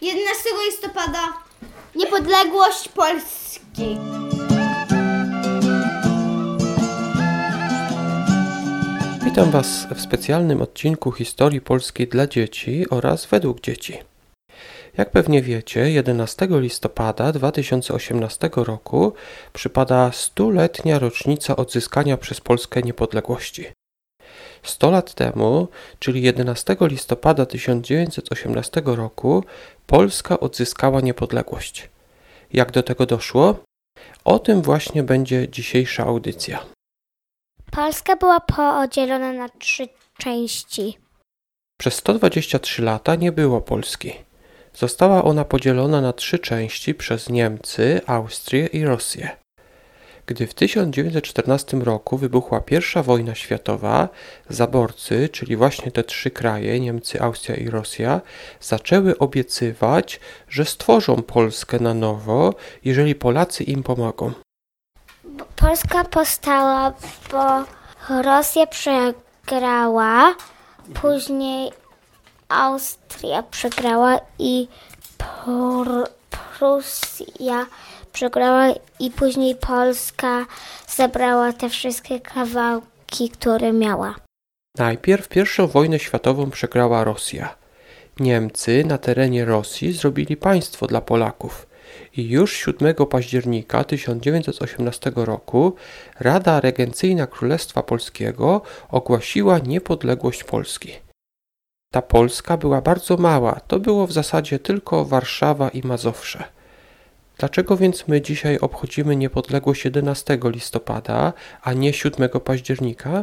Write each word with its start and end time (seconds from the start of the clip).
11 0.00 0.50
listopada 0.66 1.32
niepodległość 1.94 2.88
Polski. 2.88 3.96
Witam 9.24 9.50
Was 9.50 9.86
w 9.94 10.00
specjalnym 10.00 10.62
odcinku 10.62 11.12
historii 11.12 11.60
polskiej 11.60 12.08
dla 12.08 12.26
dzieci 12.26 12.86
oraz 12.90 13.26
według 13.26 13.60
dzieci. 13.60 13.98
Jak 14.96 15.10
pewnie 15.10 15.42
wiecie, 15.42 15.90
11 15.90 16.48
listopada 16.50 17.32
2018 17.32 18.50
roku 18.56 19.12
przypada 19.52 20.12
stuletnia 20.12 20.98
rocznica 20.98 21.56
odzyskania 21.56 22.16
przez 22.16 22.40
Polskę 22.40 22.82
niepodległości. 22.82 23.64
100 24.64 24.90
lat 24.90 25.14
temu, 25.14 25.68
czyli 25.98 26.22
11 26.22 26.76
listopada 26.80 27.46
1918 27.46 28.82
roku, 28.84 29.44
Polska 29.86 30.40
odzyskała 30.40 31.00
niepodległość. 31.00 31.88
Jak 32.52 32.72
do 32.72 32.82
tego 32.82 33.06
doszło? 33.06 33.56
O 34.24 34.38
tym 34.38 34.62
właśnie 34.62 35.02
będzie 35.02 35.48
dzisiejsza 35.48 36.04
audycja. 36.04 36.64
Polska 37.70 38.16
była 38.16 38.40
podzielona 38.40 39.32
na 39.32 39.48
trzy 39.48 39.88
części. 40.18 40.98
Przez 41.80 41.94
123 41.94 42.82
lata 42.82 43.14
nie 43.14 43.32
było 43.32 43.60
Polski. 43.60 44.12
Została 44.74 45.24
ona 45.24 45.44
podzielona 45.44 46.00
na 46.00 46.12
trzy 46.12 46.38
części 46.38 46.94
przez 46.94 47.28
Niemcy, 47.28 48.00
Austrię 48.06 48.66
i 48.66 48.84
Rosję. 48.84 49.43
Gdy 50.26 50.46
w 50.46 50.54
1914 50.54 51.76
roku 51.76 52.18
wybuchła 52.18 52.62
I 52.70 53.02
wojna 53.02 53.34
światowa, 53.34 54.08
zaborcy, 54.48 55.28
czyli 55.28 55.56
właśnie 55.56 55.92
te 55.92 56.04
trzy 56.04 56.30
kraje, 56.30 56.80
Niemcy, 56.80 57.20
Austria 57.20 57.56
i 57.56 57.68
Rosja, 57.68 58.20
zaczęły 58.60 59.18
obiecywać, 59.18 60.20
że 60.48 60.64
stworzą 60.64 61.22
Polskę 61.22 61.78
na 61.78 61.94
nowo, 61.94 62.54
jeżeli 62.84 63.14
Polacy 63.14 63.64
im 63.64 63.82
pomogą. 63.82 64.32
Polska 65.56 66.04
powstała, 66.04 66.92
bo 67.30 67.64
Rosja 68.22 68.66
przegrała, 68.66 70.34
później 70.94 71.70
Austria 72.48 73.42
przegrała 73.42 74.20
i 74.38 74.68
Pr- 75.18 76.06
Prusja 76.64 77.66
przegrała 78.12 78.74
i 79.00 79.10
później 79.10 79.54
Polska 79.54 80.46
zabrała 80.96 81.52
te 81.52 81.68
wszystkie 81.68 82.20
kawałki, 82.20 83.30
które 83.30 83.72
miała. 83.72 84.14
Najpierw 84.78 85.28
pierwszą 85.28 85.66
wojnę 85.66 85.98
światową 85.98 86.50
przegrała 86.50 87.04
Rosja. 87.04 87.56
Niemcy 88.20 88.84
na 88.84 88.98
terenie 88.98 89.44
Rosji 89.44 89.92
zrobili 89.92 90.36
państwo 90.36 90.86
dla 90.86 91.00
Polaków 91.00 91.66
i 92.16 92.28
już 92.28 92.56
7 92.56 92.94
października 93.10 93.84
1918 93.84 95.12
roku 95.16 95.74
Rada 96.20 96.60
Regencyjna 96.60 97.26
Królestwa 97.26 97.82
Polskiego 97.82 98.62
ogłosiła 98.88 99.58
niepodległość 99.58 100.44
Polski. 100.44 100.92
Ta 101.92 102.02
Polska 102.02 102.56
była 102.56 102.80
bardzo 102.80 103.16
mała, 103.16 103.60
to 103.68 103.78
było 103.78 104.06
w 104.06 104.12
zasadzie 104.12 104.58
tylko 104.58 105.04
Warszawa 105.04 105.68
i 105.68 105.86
Mazowsze. 105.86 106.53
Dlaczego 107.38 107.76
więc 107.76 108.08
my 108.08 108.20
dzisiaj 108.20 108.58
obchodzimy 108.58 109.16
niepodległość 109.16 109.84
11 109.84 110.38
listopada, 110.44 111.32
a 111.62 111.72
nie 111.72 111.92
7 111.92 112.28
października? 112.28 113.22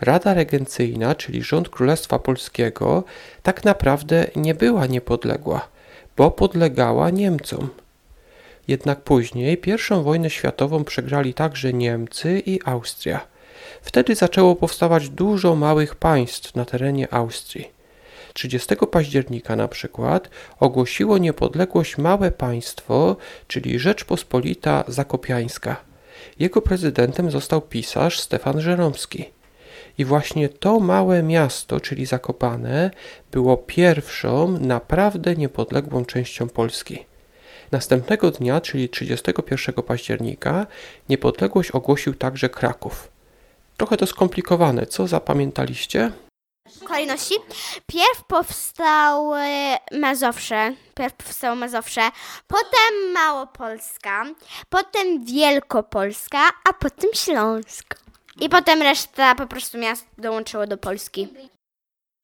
Rada 0.00 0.34
Regencyjna, 0.34 1.14
czyli 1.14 1.42
rząd 1.42 1.68
Królestwa 1.68 2.18
Polskiego, 2.18 3.04
tak 3.42 3.64
naprawdę 3.64 4.26
nie 4.36 4.54
była 4.54 4.86
niepodległa, 4.86 5.68
bo 6.16 6.30
podlegała 6.30 7.10
Niemcom. 7.10 7.68
Jednak 8.68 9.00
później 9.00 9.58
pierwszą 9.58 10.02
wojnę 10.02 10.30
światową 10.30 10.84
przegrali 10.84 11.34
także 11.34 11.72
Niemcy 11.72 12.42
i 12.46 12.60
Austria. 12.64 13.20
Wtedy 13.82 14.14
zaczęło 14.14 14.56
powstawać 14.56 15.08
dużo 15.08 15.54
małych 15.56 15.94
państw 15.94 16.54
na 16.54 16.64
terenie 16.64 17.14
Austrii. 17.14 17.79
30 18.32 18.76
października 18.90 19.56
na 19.56 19.68
przykład 19.68 20.30
ogłosiło 20.60 21.18
niepodległość 21.18 21.98
małe 21.98 22.30
państwo, 22.30 23.16
czyli 23.48 23.78
Rzeczpospolita 23.78 24.84
Zakopiańska. 24.88 25.76
Jego 26.38 26.62
prezydentem 26.62 27.30
został 27.30 27.60
pisarz 27.60 28.20
Stefan 28.20 28.60
Żeromski. 28.60 29.24
I 29.98 30.04
właśnie 30.04 30.48
to 30.48 30.80
małe 30.80 31.22
miasto, 31.22 31.80
czyli 31.80 32.06
Zakopane, 32.06 32.90
było 33.32 33.56
pierwszą 33.56 34.58
naprawdę 34.60 35.36
niepodległą 35.36 36.04
częścią 36.04 36.48
Polski. 36.48 37.04
Następnego 37.72 38.30
dnia, 38.30 38.60
czyli 38.60 38.88
31 38.88 39.74
października, 39.84 40.66
niepodległość 41.08 41.70
ogłosił 41.70 42.14
także 42.14 42.48
Kraków. 42.48 43.08
Trochę 43.76 43.96
to 43.96 44.06
skomplikowane, 44.06 44.86
co 44.86 45.06
zapamiętaliście? 45.06 46.12
Kolejności. 46.84 47.34
Pierw 47.86 48.24
powstały 48.28 49.40
Mazowsze, 49.92 50.74
pierw 50.94 51.14
powstało 51.14 51.56
Mazowsze, 51.56 52.00
potem 52.46 53.12
Małopolska, 53.14 54.24
potem 54.68 55.24
Wielkopolska, 55.24 56.38
a 56.68 56.72
potem 56.72 57.10
Śląsk. 57.14 58.00
I 58.40 58.48
potem 58.48 58.82
reszta 58.82 59.34
po 59.34 59.46
prostu 59.46 59.78
miast 59.78 60.06
dołączyło 60.18 60.66
do 60.66 60.78
Polski. 60.78 61.28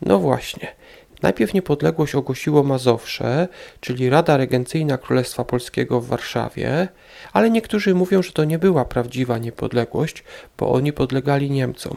No 0.03 0.19
właśnie. 0.19 0.77
Najpierw 1.23 1.55
niepodległość 1.55 2.15
ogłosiło 2.15 2.63
Mazowsze, 2.63 3.49
czyli 3.81 4.11
Rada 4.11 4.37
Regencyjna 4.37 4.99
Królestwa 4.99 5.45
Polskiego 5.45 6.01
w 6.01 6.07
Warszawie, 6.07 6.89
ale 7.33 7.51
niektórzy 7.51 7.95
mówią, 7.95 8.23
że 8.23 8.33
to 8.33 8.45
nie 8.45 8.59
była 8.59 8.85
prawdziwa 8.85 9.39
niepodległość, 9.39 10.25
bo 10.59 10.73
oni 10.73 10.93
podlegali 10.93 11.51
Niemcom. 11.51 11.97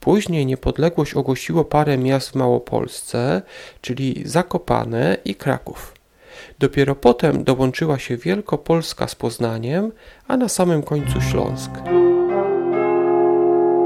Później 0.00 0.46
niepodległość 0.46 1.14
ogłosiło 1.14 1.64
parę 1.64 1.98
miast 1.98 2.30
w 2.30 2.34
Małopolsce, 2.34 3.42
czyli 3.80 4.22
Zakopane 4.24 5.16
i 5.24 5.34
Kraków. 5.34 5.94
Dopiero 6.58 6.94
potem 6.94 7.44
dołączyła 7.44 7.98
się 7.98 8.16
Wielkopolska 8.16 9.08
z 9.08 9.14
Poznaniem, 9.14 9.92
a 10.28 10.36
na 10.36 10.48
samym 10.48 10.82
końcu 10.82 11.20
Śląsk. 11.20 11.70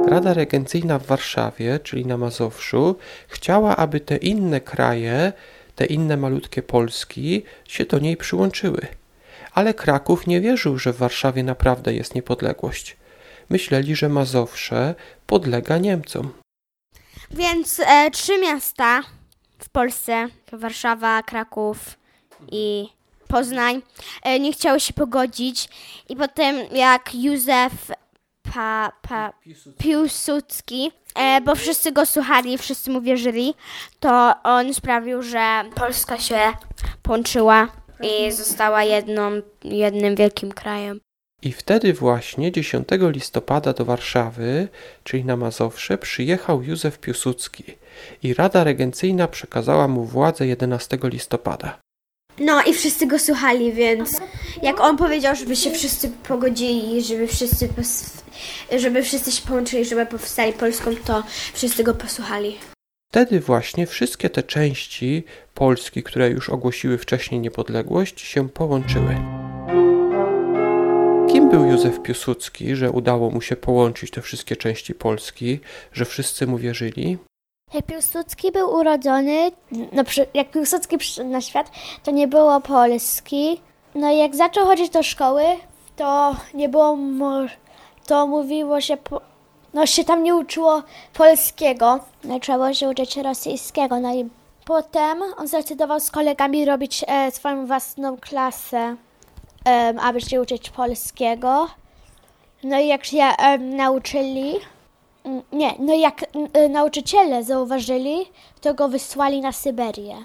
Rada 0.08 0.34
Regencyjna 0.34 0.98
w 0.98 1.06
Warszawie, 1.06 1.80
czyli 1.82 2.06
na 2.06 2.16
Mazowszu, 2.16 2.96
chciała, 3.28 3.76
aby 3.76 4.00
te 4.00 4.16
inne 4.16 4.60
kraje, 4.60 5.32
te 5.76 5.86
inne 5.86 6.16
malutkie 6.16 6.62
Polski 6.62 7.42
się 7.64 7.84
do 7.84 7.98
niej 7.98 8.16
przyłączyły. 8.16 8.86
Ale 9.52 9.74
Kraków 9.74 10.26
nie 10.26 10.40
wierzył, 10.40 10.78
że 10.78 10.92
w 10.92 10.96
Warszawie 10.96 11.42
naprawdę 11.42 11.94
jest 11.94 12.14
niepodległość 12.14 12.96
myśleli, 13.50 13.96
że 13.96 14.08
Mazowsze 14.08 14.94
podlega 15.26 15.78
Niemcom. 15.78 16.32
Więc 17.30 17.80
e, 17.80 18.10
trzy 18.10 18.38
miasta 18.40 19.02
w 19.58 19.68
Polsce, 19.68 20.28
Warszawa, 20.52 21.22
Kraków 21.22 21.98
i 22.52 22.88
Poznań, 23.28 23.82
e, 24.22 24.40
nie 24.40 24.52
chciały 24.52 24.80
się 24.80 24.92
pogodzić 24.92 25.68
i 26.08 26.16
potem 26.16 26.56
jak 26.72 27.14
Józef 27.14 27.72
pa, 28.54 28.92
pa, 29.08 29.32
Piłsudski, 29.78 30.92
e, 31.14 31.40
bo 31.40 31.54
wszyscy 31.54 31.92
go 31.92 32.06
słuchali, 32.06 32.58
wszyscy 32.58 32.90
mu 32.90 33.00
wierzyli, 33.00 33.54
to 34.00 34.34
on 34.42 34.74
sprawił, 34.74 35.22
że 35.22 35.64
Polska 35.74 36.18
się 36.18 36.52
połączyła 37.02 37.68
i 38.00 38.32
została 38.32 38.84
jedną, 38.84 39.30
jednym 39.64 40.16
wielkim 40.16 40.52
krajem. 40.52 41.00
I 41.42 41.52
wtedy 41.52 41.92
właśnie 41.92 42.52
10 42.52 42.88
listopada 43.00 43.72
do 43.72 43.84
Warszawy, 43.84 44.68
czyli 45.04 45.24
na 45.24 45.36
Mazowsze, 45.36 45.98
przyjechał 45.98 46.62
Józef 46.62 46.98
Piłsudski 46.98 47.64
i 48.22 48.34
Rada 48.34 48.64
Regencyjna 48.64 49.28
przekazała 49.28 49.88
mu 49.88 50.04
władzę 50.04 50.46
11 50.46 50.98
listopada. 51.02 51.78
No 52.40 52.62
i 52.62 52.74
wszyscy 52.74 53.06
go 53.06 53.18
słuchali, 53.18 53.72
więc 53.72 54.20
jak 54.62 54.80
on 54.80 54.96
powiedział, 54.96 55.36
żeby 55.36 55.56
się 55.56 55.70
wszyscy 55.70 56.10
pogodzili, 56.28 57.02
żeby 57.02 57.26
wszyscy, 57.26 57.68
żeby 58.78 59.02
wszyscy 59.02 59.32
się 59.32 59.42
połączyli, 59.48 59.84
żeby 59.84 60.06
powstali 60.06 60.52
Polską, 60.52 60.96
to 61.04 61.22
wszyscy 61.54 61.84
go 61.84 61.94
posłuchali. 61.94 62.58
Wtedy 63.12 63.40
właśnie 63.40 63.86
wszystkie 63.86 64.30
te 64.30 64.42
części 64.42 65.24
Polski, 65.54 66.02
które 66.02 66.30
już 66.30 66.50
ogłosiły 66.50 66.98
wcześniej 66.98 67.40
niepodległość, 67.40 68.20
się 68.20 68.48
połączyły. 68.48 69.16
Kim 71.38 71.48
był 71.48 71.64
Józef 71.64 72.02
Piłsudski, 72.02 72.76
że 72.76 72.90
udało 72.90 73.30
mu 73.30 73.40
się 73.40 73.56
połączyć 73.56 74.10
te 74.10 74.22
wszystkie 74.22 74.56
części 74.56 74.94
Polski, 74.94 75.60
że 75.92 76.04
wszyscy 76.04 76.46
mu 76.46 76.58
wierzyli? 76.58 77.18
Jak 77.74 77.86
Piłsudski 77.86 78.52
był 78.52 78.70
urodzony, 78.70 79.50
no, 79.92 80.02
jak 80.34 80.50
Piłsudski 80.50 80.98
przyszedł 80.98 81.30
na 81.30 81.40
świat, 81.40 81.70
to 82.04 82.10
nie 82.10 82.28
było 82.28 82.60
Polski. 82.60 83.60
No 83.94 84.12
i 84.12 84.18
jak 84.18 84.36
zaczął 84.36 84.66
chodzić 84.66 84.90
do 84.90 85.02
szkoły, 85.02 85.42
to 85.96 86.36
nie 86.54 86.68
było, 86.68 86.98
to 88.06 88.26
mówiło 88.26 88.80
się, 88.80 88.96
no 89.74 89.86
się 89.86 90.04
tam 90.04 90.22
nie 90.22 90.34
uczyło 90.34 90.82
polskiego, 91.14 92.00
no 92.24 92.40
trzeba 92.40 92.74
się 92.74 92.88
uczyć 92.88 93.16
rosyjskiego, 93.16 94.00
no 94.00 94.14
i 94.14 94.28
Potem 94.68 95.22
on 95.36 95.48
zdecydował 95.48 96.00
z 96.00 96.10
kolegami 96.10 96.64
robić 96.64 97.04
e, 97.06 97.30
swoją 97.30 97.66
własną 97.66 98.16
klasę, 98.16 98.96
em, 99.68 99.98
aby 99.98 100.20
się 100.20 100.40
uczyć 100.40 100.70
polskiego. 100.70 101.68
No 102.62 102.80
i 102.80 102.88
jak 102.88 103.04
się 103.04 103.18
em, 103.18 103.76
nauczyli, 103.76 104.54
mm, 105.24 105.42
nie, 105.52 105.74
no 105.78 105.94
jak 105.94 106.24
e, 106.52 106.68
nauczyciele 106.68 107.44
zauważyli, 107.44 108.16
to 108.60 108.74
go 108.74 108.88
wysłali 108.88 109.40
na 109.40 109.52
Syberię. 109.52 110.16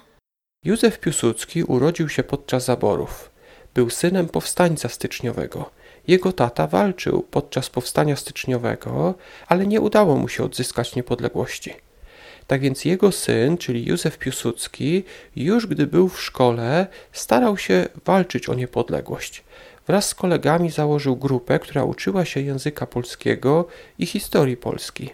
Józef 0.64 1.00
Piłsudski 1.00 1.64
urodził 1.64 2.08
się 2.08 2.22
podczas 2.22 2.64
zaborów. 2.64 3.30
Był 3.74 3.90
synem 3.90 4.28
powstańca 4.28 4.88
styczniowego. 4.88 5.70
Jego 6.08 6.32
tata 6.32 6.66
walczył 6.66 7.22
podczas 7.22 7.70
powstania 7.70 8.16
styczniowego, 8.16 9.14
ale 9.48 9.66
nie 9.66 9.80
udało 9.80 10.16
mu 10.16 10.28
się 10.28 10.44
odzyskać 10.44 10.96
niepodległości. 10.96 11.74
Tak 12.46 12.60
więc 12.60 12.84
jego 12.84 13.12
syn, 13.12 13.58
czyli 13.58 13.86
Józef 13.86 14.18
Piłsudski, 14.18 15.04
już 15.36 15.66
gdy 15.66 15.86
był 15.86 16.08
w 16.08 16.22
szkole, 16.22 16.86
starał 17.12 17.58
się 17.58 17.86
walczyć 18.04 18.48
o 18.48 18.54
niepodległość. 18.54 19.44
Wraz 19.86 20.08
z 20.08 20.14
kolegami 20.14 20.70
założył 20.70 21.16
grupę, 21.16 21.58
która 21.58 21.84
uczyła 21.84 22.24
się 22.24 22.40
języka 22.40 22.86
polskiego 22.86 23.66
i 23.98 24.06
historii 24.06 24.56
Polski. 24.56 25.10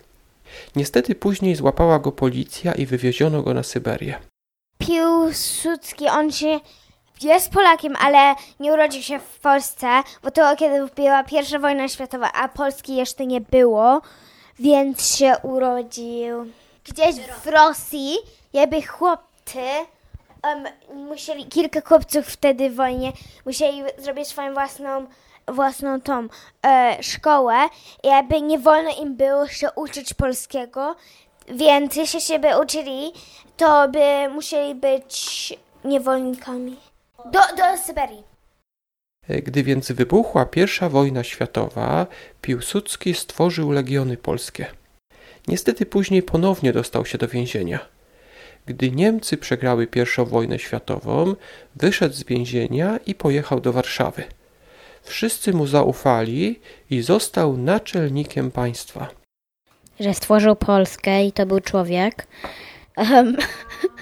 Niestety 0.76 1.14
później 1.14 1.56
złapała 1.56 1.98
go 1.98 2.12
policja 2.12 2.72
i 2.72 2.86
wywieziono 2.86 3.42
go 3.42 3.54
na 3.54 3.62
Syberię. 3.62 4.18
Piłsudski, 4.78 6.08
on 6.08 6.32
się 6.32 6.60
jest 7.22 7.50
Polakiem, 7.50 7.96
ale 8.00 8.34
nie 8.60 8.72
urodził 8.72 9.02
się 9.02 9.18
w 9.18 9.40
Polsce, 9.40 9.86
bo 10.22 10.30
to 10.30 10.56
kiedy 10.56 10.86
była 10.96 11.24
pierwsza 11.24 11.58
wojna 11.58 11.88
światowa, 11.88 12.32
a 12.32 12.48
Polski 12.48 12.96
jeszcze 12.96 13.26
nie 13.26 13.40
było, 13.40 14.02
więc 14.58 15.16
się 15.16 15.34
urodził 15.42 16.46
gdzieś 16.84 17.16
w 17.16 17.46
Rosji. 17.46 18.16
Jakby 18.52 18.82
chłopcy 18.82 19.60
em, 20.42 20.64
musieli, 20.94 21.46
kilka 21.46 21.80
chłopców 21.80 22.26
wtedy 22.26 22.70
w 22.70 22.74
wojnie 22.74 23.12
musieli 23.46 23.82
zrobić 23.98 24.28
swoją 24.28 24.52
własną 24.54 25.06
własną 25.48 26.00
tą 26.00 26.28
e, 26.66 26.98
szkołę 27.02 27.54
jakby 28.04 28.40
nie 28.40 28.58
wolno 28.58 28.90
im 29.02 29.16
było 29.16 29.48
się 29.48 29.68
uczyć 29.76 30.14
polskiego, 30.14 30.96
więc 31.48 31.96
jeśli 31.96 32.20
się 32.20 32.38
by 32.38 32.48
uczyli, 32.62 33.12
to 33.56 33.88
by 33.88 34.28
musieli 34.34 34.74
być 34.74 35.54
niewolnikami. 35.84 36.76
Do, 37.24 37.40
do 37.56 37.82
Syberii. 37.84 38.22
Gdy 39.28 39.62
więc 39.62 39.92
wybuchła 39.92 40.46
I 40.56 40.88
wojna 40.88 41.24
światowa, 41.24 42.06
Piłsudski 42.42 43.14
stworzył 43.14 43.70
legiony 43.70 44.16
polskie. 44.16 44.66
Niestety 45.48 45.86
później 45.86 46.22
ponownie 46.22 46.72
dostał 46.72 47.06
się 47.06 47.18
do 47.18 47.28
więzienia. 47.28 47.78
Gdy 48.66 48.90
Niemcy 48.90 49.36
przegrały 49.36 49.88
I 49.94 50.24
wojnę 50.24 50.58
światową, 50.58 51.34
wyszedł 51.76 52.14
z 52.14 52.24
więzienia 52.24 52.98
i 53.06 53.14
pojechał 53.14 53.60
do 53.60 53.72
Warszawy. 53.72 54.24
Wszyscy 55.02 55.52
mu 55.52 55.66
zaufali 55.66 56.60
i 56.90 57.02
został 57.02 57.56
naczelnikiem 57.56 58.50
państwa. 58.50 59.08
że 60.00 60.14
stworzył 60.14 60.56
Polskę 60.56 61.24
i 61.24 61.32
to 61.32 61.46
był 61.46 61.60
człowiek. 61.60 62.26
Em, 62.96 63.36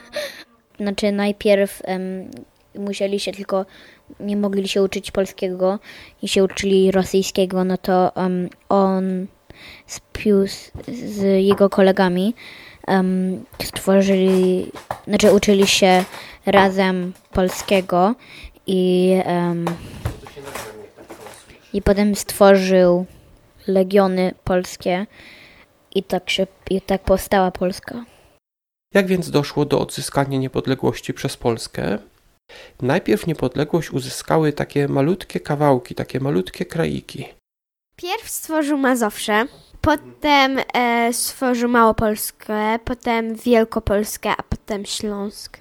znaczy 0.80 1.12
najpierw 1.12 1.82
em, 1.84 2.30
musieli 2.74 3.20
się 3.20 3.32
tylko, 3.32 3.66
nie 4.20 4.36
mogli 4.36 4.68
się 4.68 4.82
uczyć 4.82 5.10
polskiego 5.10 5.78
i 6.22 6.28
się 6.28 6.44
uczyli 6.44 6.90
rosyjskiego, 6.90 7.64
no 7.64 7.78
to 7.78 8.16
em, 8.16 8.48
on 8.68 9.26
z, 9.86 10.00
z 10.86 11.22
jego 11.44 11.70
kolegami 11.70 12.34
em, 12.86 13.44
stworzyli, 13.62 14.72
znaczy 15.06 15.32
uczyli 15.32 15.66
się 15.66 16.04
razem 16.46 17.12
polskiego 17.32 18.14
i, 18.66 19.12
em, 19.24 19.64
i 21.72 21.82
potem 21.82 22.14
stworzył 22.16 23.06
legiony 23.66 24.34
polskie 24.44 25.06
i 25.94 26.02
tak 26.02 26.30
się, 26.30 26.46
i 26.70 26.80
tak 26.80 27.02
powstała 27.02 27.50
Polska. 27.50 28.04
Jak 28.94 29.06
więc 29.06 29.30
doszło 29.30 29.64
do 29.64 29.80
odzyskania 29.80 30.38
niepodległości 30.38 31.14
przez 31.14 31.36
Polskę? 31.36 31.98
Najpierw 32.82 33.26
niepodległość 33.26 33.90
uzyskały 33.90 34.52
takie 34.52 34.88
malutkie 34.88 35.40
kawałki, 35.40 35.94
takie 35.94 36.20
malutkie 36.20 36.64
kraiki. 36.64 37.24
Pierw 37.98 38.28
stworzył 38.28 38.78
Mazowsze, 38.78 39.46
potem 39.80 40.58
e, 40.74 41.12
stworzył 41.12 41.68
Małopolskę, 41.68 42.78
potem 42.84 43.34
Wielkopolskę, 43.34 44.30
a 44.30 44.42
potem 44.42 44.86
Śląsk. 44.86 45.58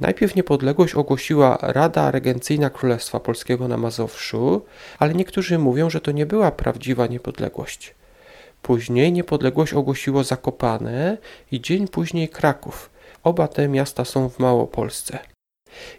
Najpierw 0.00 0.34
niepodległość 0.34 0.94
ogłosiła 0.94 1.58
Rada 1.62 2.10
Regencyjna 2.10 2.70
Królestwa 2.70 3.20
Polskiego 3.20 3.68
na 3.68 3.76
Mazowszu, 3.76 4.62
ale 4.98 5.14
niektórzy 5.14 5.58
mówią, 5.58 5.90
że 5.90 6.00
to 6.00 6.12
nie 6.12 6.26
była 6.26 6.50
prawdziwa 6.50 7.06
niepodległość. 7.06 7.94
Później 8.62 9.12
niepodległość 9.12 9.72
ogłosiło 9.72 10.24
Zakopane 10.24 11.18
i 11.52 11.60
dzień 11.60 11.88
później 11.88 12.28
Kraków. 12.28 12.90
Oba 13.24 13.48
te 13.48 13.68
miasta 13.68 14.04
są 14.04 14.28
w 14.28 14.38
Małopolsce. 14.38 15.18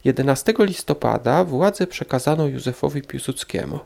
11 0.03 0.53
listopada 0.59 1.43
władzę 1.43 1.87
przekazano 1.87 2.47
Józefowi 2.47 3.01
Piłsudskiemu. 3.01 3.79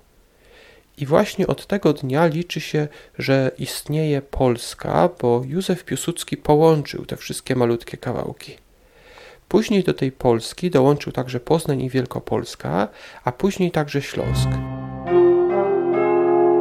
I 0.97 1.05
właśnie 1.05 1.47
od 1.47 1.67
tego 1.67 1.93
dnia 1.93 2.25
liczy 2.25 2.61
się, 2.61 2.87
że 3.17 3.51
istnieje 3.57 4.21
Polska, 4.21 5.09
bo 5.21 5.41
Józef 5.45 5.83
Piłsudski 5.83 6.37
połączył 6.37 7.05
te 7.05 7.17
wszystkie 7.17 7.55
malutkie 7.55 7.97
kawałki. 7.97 8.57
Później 9.47 9.83
do 9.83 9.93
tej 9.93 10.11
Polski 10.11 10.69
dołączył 10.69 11.11
także 11.13 11.39
Poznań 11.39 11.81
i 11.81 11.89
Wielkopolska, 11.89 12.87
a 13.23 13.31
później 13.31 13.71
także 13.71 14.01
Śląsk. 14.01 14.49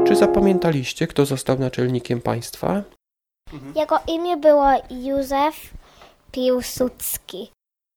Czy 0.07 0.17
zapamiętaliście, 0.17 1.07
kto 1.07 1.27
został 1.27 1.59
naczelnikiem 1.59 2.21
państwa? 2.21 2.83
Jego 3.77 3.99
imię 4.09 4.37
było 4.37 4.69
Józef 4.91 5.55
Piłsudski. 6.33 7.56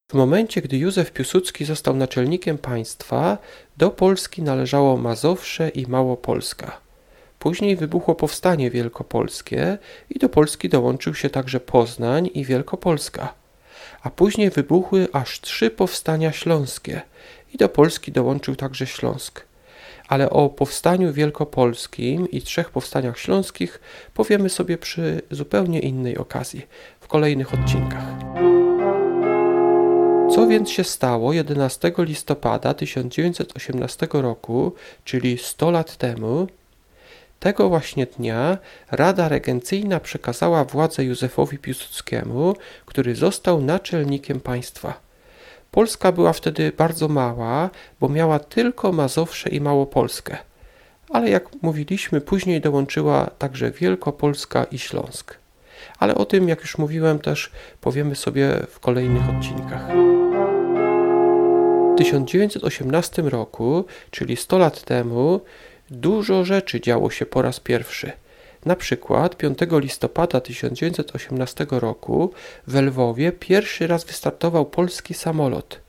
W 0.09 0.13
momencie, 0.13 0.61
gdy 0.61 0.77
Józef 0.77 1.11
Piłsudski 1.11 1.65
został 1.65 1.95
naczelnikiem 1.95 2.57
państwa, 2.57 3.37
do 3.77 3.89
Polski 3.89 4.41
należało 4.41 4.97
Mazowsze 4.97 5.69
i 5.69 5.87
Małopolska. 5.87 6.77
Później 7.39 7.75
wybuchło 7.75 8.15
powstanie 8.15 8.71
wielkopolskie 8.71 9.77
i 10.09 10.19
do 10.19 10.29
Polski 10.29 10.69
dołączył 10.69 11.13
się 11.15 11.29
także 11.29 11.59
Poznań 11.59 12.29
i 12.33 12.45
Wielkopolska. 12.45 13.33
A 14.03 14.09
później 14.09 14.49
wybuchły 14.49 15.07
aż 15.13 15.41
trzy 15.41 15.69
powstania 15.69 16.31
śląskie 16.31 17.01
i 17.53 17.57
do 17.57 17.69
Polski 17.69 18.11
dołączył 18.11 18.55
także 18.55 18.87
Śląsk. 18.87 19.45
Ale 20.07 20.29
o 20.29 20.49
powstaniu 20.49 21.13
wielkopolskim 21.13 22.31
i 22.31 22.41
trzech 22.41 22.69
powstaniach 22.69 23.19
śląskich 23.19 23.79
powiemy 24.13 24.49
sobie 24.49 24.77
przy 24.77 25.21
zupełnie 25.31 25.79
innej 25.79 26.17
okazji, 26.17 26.67
w 26.99 27.07
kolejnych 27.07 27.53
odcinkach. 27.53 28.28
Co 30.35 30.47
więc 30.47 30.69
się 30.69 30.83
stało 30.83 31.33
11 31.33 31.93
listopada 31.97 32.73
1918 32.73 34.07
roku, 34.11 34.73
czyli 35.03 35.37
100 35.37 35.71
lat 35.71 35.97
temu? 35.97 36.47
Tego 37.39 37.69
właśnie 37.69 38.05
dnia 38.05 38.57
Rada 38.91 39.29
Regencyjna 39.29 39.99
przekazała 39.99 40.65
władzę 40.65 41.03
Józefowi 41.03 41.57
Piłsudskiemu, 41.57 42.55
który 42.85 43.15
został 43.15 43.61
naczelnikiem 43.61 44.39
państwa. 44.39 44.93
Polska 45.71 46.11
była 46.11 46.33
wtedy 46.33 46.71
bardzo 46.77 47.07
mała, 47.07 47.69
bo 47.99 48.09
miała 48.09 48.39
tylko 48.39 48.91
Mazowsze 48.91 49.49
i 49.49 49.61
Małopolskę. 49.61 50.37
Ale 51.09 51.29
jak 51.29 51.45
mówiliśmy, 51.61 52.21
później 52.21 52.61
dołączyła 52.61 53.29
także 53.37 53.71
Wielkopolska 53.71 54.63
i 54.63 54.79
Śląsk. 54.79 55.37
Ale 55.99 56.15
o 56.15 56.25
tym, 56.25 56.49
jak 56.49 56.61
już 56.61 56.77
mówiłem, 56.77 57.19
też 57.19 57.51
powiemy 57.81 58.15
sobie 58.15 58.59
w 58.69 58.79
kolejnych 58.79 59.29
odcinkach. 59.29 59.87
W 61.99 62.01
1918 62.01 63.21
roku, 63.21 63.85
czyli 64.11 64.35
100 64.35 64.57
lat 64.57 64.83
temu, 64.83 65.41
dużo 65.89 66.45
rzeczy 66.45 66.81
działo 66.81 67.09
się 67.09 67.25
po 67.25 67.41
raz 67.41 67.59
pierwszy. 67.59 68.11
Na 68.65 68.75
przykład 68.75 69.37
5 69.37 69.57
listopada 69.71 70.41
1918 70.41 71.65
roku 71.71 72.31
w 72.67 72.75
Lwowie 72.75 73.31
pierwszy 73.31 73.87
raz 73.87 74.03
wystartował 74.03 74.65
polski 74.65 75.13
samolot. 75.13 75.81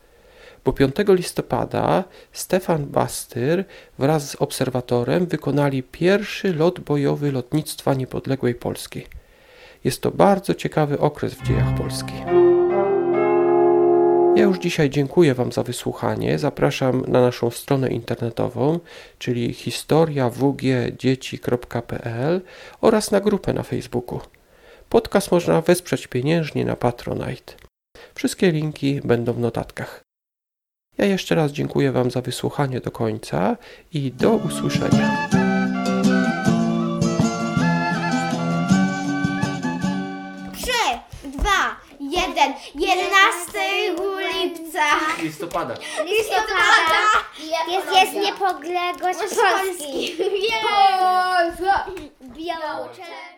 Bo 0.65 0.73
5 0.73 0.95
listopada 1.07 2.03
Stefan 2.31 2.85
Bastyr 2.85 3.65
wraz 3.99 4.29
z 4.29 4.35
obserwatorem 4.35 5.25
wykonali 5.25 5.83
pierwszy 5.83 6.53
lot 6.53 6.79
bojowy 6.79 7.31
lotnictwa 7.31 7.93
niepodległej 7.93 8.55
Polski. 8.55 9.05
Jest 9.83 10.01
to 10.01 10.11
bardzo 10.11 10.53
ciekawy 10.53 10.99
okres 10.99 11.33
w 11.33 11.43
dziejach 11.43 11.75
Polski. 11.77 12.13
Ja 14.35 14.43
już 14.43 14.59
dzisiaj 14.59 14.89
dziękuję 14.89 15.33
Wam 15.33 15.51
za 15.51 15.63
wysłuchanie. 15.63 16.39
Zapraszam 16.39 17.05
na 17.07 17.21
naszą 17.21 17.49
stronę 17.49 17.89
internetową, 17.89 18.79
czyli 19.17 19.53
historiawgdzieci.pl 19.53 22.41
oraz 22.81 23.11
na 23.11 23.21
grupę 23.21 23.53
na 23.53 23.63
Facebooku. 23.63 24.19
Podcast 24.89 25.31
można 25.31 25.61
wesprzeć 25.61 26.07
pieniężnie 26.07 26.65
na 26.65 26.75
Patronite. 26.75 27.53
Wszystkie 28.15 28.51
linki 28.51 29.01
będą 29.03 29.33
w 29.33 29.39
notatkach. 29.39 30.01
Ja 30.97 31.05
jeszcze 31.05 31.35
raz 31.35 31.51
dziękuję 31.51 31.91
Wam 31.91 32.11
za 32.11 32.21
wysłuchanie 32.21 32.81
do 32.81 32.91
końca 32.91 33.57
i 33.93 34.11
do 34.11 34.31
usłyszenia. 34.31 35.40
Listopada. 45.31 45.73
Listopada. 46.05 46.99
Jest, 47.67 47.87
jest 47.93 48.13
niepodległość 48.13 49.19
Polski. 49.19 50.17
Polski. 50.17 50.21
Biało-czerwony. 52.21 53.30